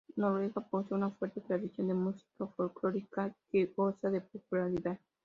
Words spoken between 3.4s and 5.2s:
que goza de popularidad.